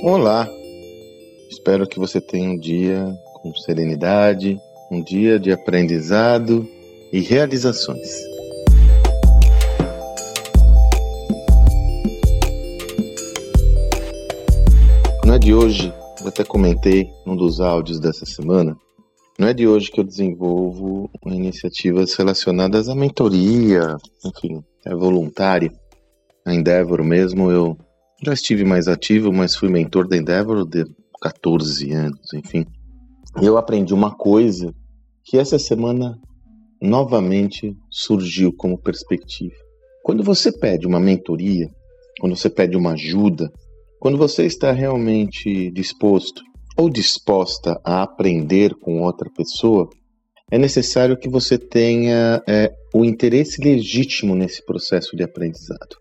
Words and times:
Olá! 0.00 0.48
Espero 1.50 1.84
que 1.84 1.98
você 1.98 2.20
tenha 2.20 2.48
um 2.48 2.56
dia 2.56 3.12
com 3.34 3.52
serenidade, 3.56 4.56
um 4.92 5.02
dia 5.02 5.40
de 5.40 5.50
aprendizado 5.50 6.64
e 7.12 7.18
realizações. 7.18 8.08
Não 15.24 15.34
é 15.34 15.38
de 15.40 15.52
hoje, 15.52 15.92
eu 16.20 16.28
até 16.28 16.44
comentei 16.44 17.10
num 17.26 17.34
dos 17.34 17.60
áudios 17.60 17.98
dessa 17.98 18.24
semana, 18.24 18.76
não 19.36 19.48
é 19.48 19.52
de 19.52 19.66
hoje 19.66 19.90
que 19.90 19.98
eu 19.98 20.04
desenvolvo 20.04 21.10
iniciativas 21.26 22.14
relacionadas 22.14 22.88
à 22.88 22.94
mentoria, 22.94 23.96
enfim, 24.24 24.62
é 24.86 24.94
voluntária. 24.94 25.72
A 26.46 26.54
Endeavor 26.54 27.02
mesmo, 27.02 27.50
eu 27.50 27.76
já 28.22 28.32
estive 28.32 28.64
mais 28.64 28.88
ativo, 28.88 29.32
mas 29.32 29.54
fui 29.54 29.68
mentor 29.68 30.08
da 30.08 30.16
Endeavor 30.16 30.66
de 30.66 30.84
14 31.20 31.92
anos, 31.92 32.32
enfim. 32.34 32.66
Eu 33.40 33.56
aprendi 33.56 33.94
uma 33.94 34.14
coisa 34.14 34.74
que 35.24 35.38
essa 35.38 35.58
semana 35.58 36.18
novamente 36.80 37.76
surgiu 37.90 38.52
como 38.52 38.78
perspectiva. 38.78 39.54
Quando 40.02 40.22
você 40.22 40.50
pede 40.50 40.86
uma 40.86 40.98
mentoria, 40.98 41.68
quando 42.20 42.36
você 42.36 42.48
pede 42.48 42.76
uma 42.76 42.92
ajuda, 42.92 43.52
quando 44.00 44.16
você 44.16 44.46
está 44.46 44.72
realmente 44.72 45.70
disposto 45.70 46.42
ou 46.76 46.88
disposta 46.88 47.80
a 47.84 48.02
aprender 48.02 48.74
com 48.74 49.02
outra 49.02 49.28
pessoa, 49.36 49.88
é 50.50 50.56
necessário 50.56 51.18
que 51.18 51.28
você 51.28 51.58
tenha 51.58 52.42
é, 52.48 52.72
o 52.94 53.04
interesse 53.04 53.60
legítimo 53.60 54.34
nesse 54.34 54.64
processo 54.64 55.16
de 55.16 55.22
aprendizado. 55.22 55.96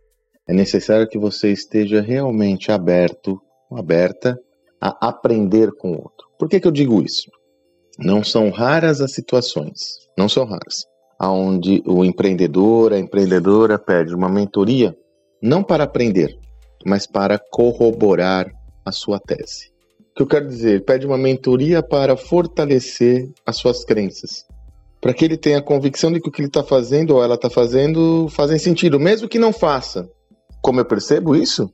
É 0.48 0.54
necessário 0.54 1.08
que 1.08 1.18
você 1.18 1.52
esteja 1.52 2.02
realmente 2.02 2.72
aberto, 2.72 3.40
aberta 3.70 4.40
a 4.80 5.10
aprender 5.10 5.72
com 5.74 5.92
o 5.92 5.98
outro. 5.98 6.28
Por 6.40 6.48
que, 6.48 6.60
que 6.60 6.68
eu 6.68 6.72
digo 6.72 7.02
isso? 7.02 7.30
Não 8.00 8.24
são 8.24 8.50
raras 8.50 9.02
as 9.02 9.12
situações, 9.12 9.98
não 10.18 10.30
são 10.30 10.46
raras, 10.46 10.86
onde 11.22 11.84
o 11.86 12.06
empreendedor, 12.06 12.94
a 12.94 13.00
empreendedora 13.00 13.78
pede 13.78 14.16
uma 14.16 14.30
mentoria 14.30 14.96
não 15.42 15.64
para 15.64 15.84
aprender, 15.84 16.38
mas 16.86 17.06
para 17.06 17.38
corroborar 17.38 18.50
a 18.86 18.92
sua 18.92 19.20
tese. 19.20 19.72
O 20.12 20.16
que 20.16 20.22
eu 20.24 20.28
quero 20.28 20.48
dizer? 20.48 20.86
Pede 20.86 21.06
uma 21.06 21.18
mentoria 21.18 21.84
para 21.84 22.16
fortalecer 22.16 23.30
as 23.46 23.58
suas 23.58 23.84
crenças, 23.84 24.46
para 25.02 25.14
que 25.14 25.26
ele 25.26 25.38
tenha 25.38 25.58
a 25.58 25.64
convicção 25.64 26.12
de 26.12 26.22
que 26.22 26.30
o 26.30 26.32
que 26.32 26.42
ele 26.42 26.48
está 26.48 26.64
fazendo 26.64 27.16
ou 27.16 27.24
ela 27.24 27.36
está 27.36 27.50
fazendo 27.50 28.28
fazem 28.30 28.58
sentido, 28.58 29.00
mesmo 29.00 29.28
que 29.28 29.38
não 29.38 29.52
faça, 29.52 30.08
como 30.68 30.82
eu 30.82 30.86
percebo 30.86 31.34
isso? 31.34 31.72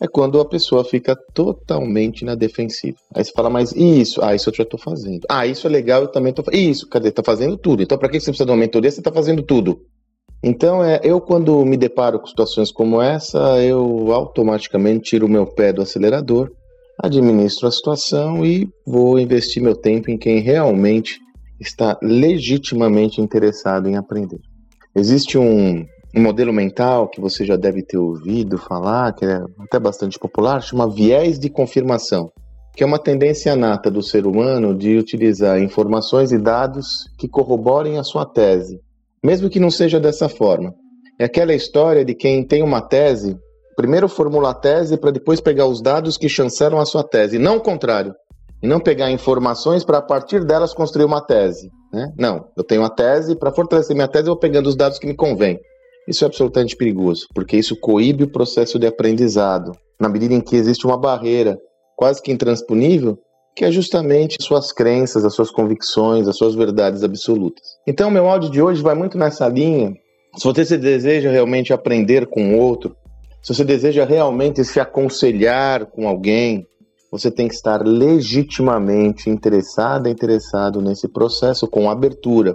É 0.00 0.06
quando 0.06 0.38
a 0.38 0.44
pessoa 0.44 0.84
fica 0.84 1.16
totalmente 1.34 2.24
na 2.24 2.36
defensiva. 2.36 2.96
Aí 3.12 3.24
você 3.24 3.32
fala, 3.32 3.50
mas 3.50 3.72
isso? 3.72 4.22
Ah, 4.22 4.36
isso 4.36 4.50
eu 4.50 4.54
já 4.54 4.62
estou 4.62 4.78
fazendo. 4.78 5.26
Ah, 5.28 5.44
isso 5.48 5.66
é 5.66 5.70
legal, 5.70 6.02
eu 6.02 6.08
também 6.08 6.30
estou 6.30 6.44
fazendo. 6.44 6.70
Isso, 6.70 6.88
cadê? 6.88 7.08
Está 7.08 7.24
fazendo 7.24 7.56
tudo. 7.56 7.82
Então, 7.82 7.98
para 7.98 8.08
que 8.08 8.20
você 8.20 8.26
precisa 8.26 8.44
de 8.44 8.52
uma 8.52 8.56
mentoria? 8.56 8.88
Você 8.88 9.00
está 9.00 9.10
fazendo 9.10 9.42
tudo. 9.42 9.80
Então, 10.44 10.84
é, 10.84 11.00
eu 11.02 11.20
quando 11.20 11.64
me 11.64 11.76
deparo 11.76 12.20
com 12.20 12.26
situações 12.28 12.70
como 12.70 13.02
essa, 13.02 13.60
eu 13.64 14.12
automaticamente 14.12 15.10
tiro 15.10 15.26
o 15.26 15.30
meu 15.30 15.44
pé 15.44 15.72
do 15.72 15.82
acelerador, 15.82 16.52
administro 17.02 17.66
a 17.66 17.72
situação 17.72 18.46
e 18.46 18.68
vou 18.86 19.18
investir 19.18 19.60
meu 19.60 19.74
tempo 19.74 20.08
em 20.08 20.16
quem 20.16 20.38
realmente 20.38 21.18
está 21.58 21.98
legitimamente 22.00 23.20
interessado 23.20 23.88
em 23.88 23.96
aprender. 23.96 24.38
Existe 24.94 25.36
um, 25.36 25.84
um 26.16 26.22
modelo 26.22 26.50
mental 26.50 27.08
que 27.08 27.20
você 27.20 27.44
já 27.44 27.56
deve 27.56 27.82
ter 27.82 27.98
ouvido 27.98 28.56
falar, 28.56 29.12
que 29.12 29.26
é 29.26 29.38
até 29.60 29.78
bastante 29.78 30.18
popular, 30.18 30.62
chama 30.62 30.88
viés 30.88 31.38
de 31.38 31.50
confirmação, 31.50 32.32
que 32.74 32.82
é 32.82 32.86
uma 32.86 32.98
tendência 32.98 33.54
nata 33.54 33.90
do 33.90 34.02
ser 34.02 34.26
humano 34.26 34.74
de 34.74 34.96
utilizar 34.96 35.60
informações 35.60 36.32
e 36.32 36.38
dados 36.38 37.04
que 37.18 37.28
corroborem 37.28 37.98
a 37.98 38.02
sua 38.02 38.24
tese, 38.24 38.80
mesmo 39.22 39.50
que 39.50 39.60
não 39.60 39.70
seja 39.70 40.00
dessa 40.00 40.26
forma. 40.26 40.74
É 41.18 41.26
aquela 41.26 41.54
história 41.54 42.02
de 42.02 42.14
quem 42.14 42.42
tem 42.42 42.62
uma 42.62 42.80
tese, 42.80 43.36
primeiro 43.76 44.08
formula 44.08 44.50
a 44.50 44.54
tese 44.54 44.96
para 44.96 45.10
depois 45.10 45.38
pegar 45.38 45.66
os 45.66 45.82
dados 45.82 46.16
que 46.16 46.30
chancelam 46.30 46.80
a 46.80 46.86
sua 46.86 47.04
tese, 47.04 47.38
não 47.38 47.58
o 47.58 47.60
contrário. 47.60 48.14
E 48.62 48.66
não 48.66 48.80
pegar 48.80 49.10
informações 49.10 49.84
para 49.84 49.98
a 49.98 50.02
partir 50.02 50.42
delas 50.42 50.72
construir 50.72 51.04
uma 51.04 51.20
tese. 51.20 51.70
Né? 51.92 52.10
Não, 52.18 52.48
eu 52.56 52.64
tenho 52.64 52.82
a 52.84 52.88
tese, 52.88 53.36
para 53.36 53.52
fortalecer 53.52 53.94
minha 53.94 54.08
tese, 54.08 54.24
eu 54.28 54.32
vou 54.32 54.40
pegando 54.40 54.66
os 54.66 54.74
dados 54.74 54.98
que 54.98 55.06
me 55.06 55.14
convêm. 55.14 55.60
Isso 56.08 56.24
é 56.24 56.26
absolutamente 56.26 56.76
perigoso, 56.76 57.26
porque 57.34 57.56
isso 57.56 57.76
coíbe 57.76 58.24
o 58.24 58.30
processo 58.30 58.78
de 58.78 58.86
aprendizado, 58.86 59.72
na 60.00 60.08
medida 60.08 60.34
em 60.34 60.40
que 60.40 60.56
existe 60.56 60.86
uma 60.86 60.96
barreira 60.96 61.58
quase 61.96 62.22
que 62.22 62.30
intransponível, 62.30 63.18
que 63.56 63.64
é 63.64 63.70
justamente 63.72 64.36
suas 64.40 64.70
crenças, 64.70 65.24
as 65.24 65.34
suas 65.34 65.50
convicções, 65.50 66.28
as 66.28 66.36
suas 66.36 66.54
verdades 66.54 67.02
absolutas. 67.02 67.64
Então, 67.86 68.10
meu 68.10 68.28
áudio 68.28 68.50
de 68.50 68.60
hoje 68.60 68.82
vai 68.82 68.94
muito 68.94 69.16
nessa 69.16 69.48
linha. 69.48 69.94
Se 70.36 70.44
você 70.44 70.76
deseja 70.76 71.30
realmente 71.30 71.72
aprender 71.72 72.26
com 72.26 72.58
outro, 72.58 72.94
se 73.42 73.54
você 73.54 73.64
deseja 73.64 74.04
realmente 74.04 74.62
se 74.62 74.78
aconselhar 74.78 75.86
com 75.86 76.06
alguém, 76.06 76.66
você 77.10 77.30
tem 77.30 77.48
que 77.48 77.54
estar 77.54 77.86
legitimamente 77.86 79.30
interessada, 79.30 80.10
interessado 80.10 80.82
nesse 80.82 81.08
processo 81.08 81.66
com 81.66 81.88
abertura 81.88 82.54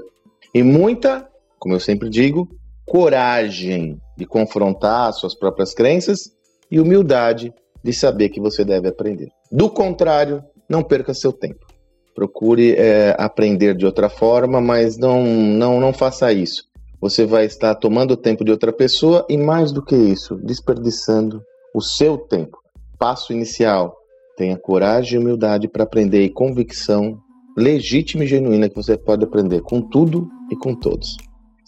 e 0.54 0.62
muita, 0.62 1.28
como 1.58 1.74
eu 1.74 1.80
sempre 1.80 2.10
digo, 2.10 2.48
coragem 2.92 3.98
de 4.18 4.26
confrontar 4.26 5.14
suas 5.14 5.34
próprias 5.34 5.74
crenças 5.74 6.30
e 6.70 6.78
humildade 6.78 7.54
de 7.82 7.94
saber 7.94 8.28
que 8.28 8.42
você 8.42 8.66
deve 8.66 8.90
aprender. 8.90 9.30
Do 9.50 9.70
contrário, 9.70 10.44
não 10.70 10.84
perca 10.84 11.14
seu 11.14 11.32
tempo. 11.32 11.66
Procure 12.14 12.76
é, 12.76 13.16
aprender 13.18 13.78
de 13.78 13.86
outra 13.86 14.10
forma, 14.10 14.60
mas 14.60 14.98
não, 14.98 15.24
não, 15.24 15.80
não 15.80 15.94
faça 15.94 16.34
isso. 16.34 16.66
Você 17.00 17.26
vai 17.26 17.46
estar 17.46 17.76
tomando 17.76 18.12
o 18.12 18.18
tempo 18.18 18.44
de 18.44 18.52
outra 18.52 18.74
pessoa 18.74 19.26
e, 19.30 19.38
mais 19.38 19.72
do 19.72 19.82
que 19.82 19.96
isso, 19.96 20.36
desperdiçando 20.44 21.42
o 21.74 21.80
seu 21.80 22.18
tempo. 22.18 22.58
Passo 23.00 23.32
inicial: 23.32 23.96
tenha 24.36 24.58
coragem 24.58 25.18
e 25.18 25.24
humildade 25.24 25.70
para 25.70 25.84
aprender 25.84 26.26
e 26.26 26.30
convicção 26.30 27.18
legítima 27.58 28.26
e 28.26 28.28
genuína 28.28 28.68
que 28.68 28.76
você 28.76 28.98
pode 28.98 29.24
aprender 29.24 29.62
com 29.62 29.82
tudo 29.82 30.28
e 30.52 30.58
com 30.58 30.76
todos. 30.76 31.16